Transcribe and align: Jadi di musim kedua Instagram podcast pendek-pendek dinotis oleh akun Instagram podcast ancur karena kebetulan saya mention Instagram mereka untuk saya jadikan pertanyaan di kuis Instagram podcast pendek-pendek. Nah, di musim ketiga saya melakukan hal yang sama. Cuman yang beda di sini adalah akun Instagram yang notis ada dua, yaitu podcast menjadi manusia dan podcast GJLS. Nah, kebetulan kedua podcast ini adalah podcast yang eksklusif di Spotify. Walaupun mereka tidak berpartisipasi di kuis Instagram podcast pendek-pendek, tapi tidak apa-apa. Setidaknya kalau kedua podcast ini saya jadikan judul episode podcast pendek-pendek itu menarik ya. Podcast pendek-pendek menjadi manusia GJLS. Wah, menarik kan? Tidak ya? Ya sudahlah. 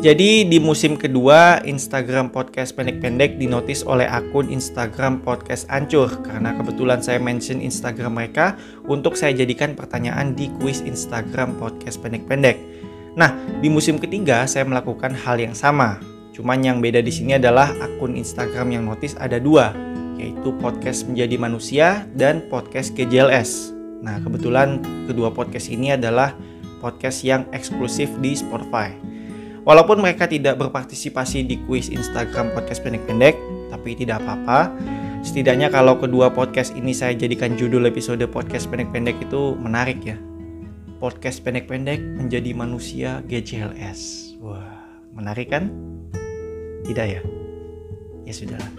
Jadi 0.00 0.48
di 0.48 0.56
musim 0.56 0.96
kedua 0.96 1.60
Instagram 1.60 2.32
podcast 2.32 2.72
pendek-pendek 2.72 3.36
dinotis 3.36 3.84
oleh 3.84 4.08
akun 4.08 4.48
Instagram 4.48 5.20
podcast 5.20 5.68
ancur 5.68 6.08
karena 6.24 6.56
kebetulan 6.56 7.04
saya 7.04 7.20
mention 7.20 7.60
Instagram 7.60 8.16
mereka 8.16 8.56
untuk 8.88 9.12
saya 9.12 9.36
jadikan 9.36 9.76
pertanyaan 9.76 10.32
di 10.32 10.48
kuis 10.56 10.80
Instagram 10.80 11.52
podcast 11.60 12.00
pendek-pendek. 12.00 12.56
Nah, 13.12 13.36
di 13.60 13.68
musim 13.68 14.00
ketiga 14.00 14.48
saya 14.48 14.64
melakukan 14.64 15.12
hal 15.12 15.36
yang 15.36 15.52
sama. 15.52 16.00
Cuman 16.32 16.64
yang 16.64 16.80
beda 16.80 17.04
di 17.04 17.12
sini 17.12 17.36
adalah 17.36 17.68
akun 17.84 18.16
Instagram 18.16 18.72
yang 18.72 18.88
notis 18.88 19.12
ada 19.20 19.36
dua, 19.36 19.76
yaitu 20.16 20.56
podcast 20.64 21.04
menjadi 21.12 21.36
manusia 21.36 22.08
dan 22.16 22.40
podcast 22.48 22.96
GJLS. 22.96 23.76
Nah, 24.00 24.16
kebetulan 24.24 24.80
kedua 25.04 25.28
podcast 25.28 25.68
ini 25.68 25.92
adalah 25.92 26.32
podcast 26.80 27.20
yang 27.20 27.44
eksklusif 27.52 28.08
di 28.24 28.32
Spotify. 28.32 29.19
Walaupun 29.70 30.02
mereka 30.02 30.26
tidak 30.26 30.58
berpartisipasi 30.58 31.46
di 31.46 31.62
kuis 31.62 31.94
Instagram 31.94 32.50
podcast 32.58 32.82
pendek-pendek, 32.82 33.38
tapi 33.70 33.94
tidak 33.94 34.18
apa-apa. 34.18 34.74
Setidaknya 35.22 35.70
kalau 35.70 35.94
kedua 35.94 36.26
podcast 36.26 36.74
ini 36.74 36.90
saya 36.90 37.14
jadikan 37.14 37.54
judul 37.54 37.86
episode 37.86 38.26
podcast 38.34 38.66
pendek-pendek 38.66 39.14
itu 39.22 39.54
menarik 39.62 40.02
ya. 40.02 40.18
Podcast 40.98 41.46
pendek-pendek 41.46 42.02
menjadi 42.02 42.50
manusia 42.50 43.22
GJLS. 43.30 44.34
Wah, 44.42 44.90
menarik 45.14 45.54
kan? 45.54 45.70
Tidak 46.82 47.06
ya? 47.06 47.22
Ya 48.26 48.32
sudahlah. 48.34 48.74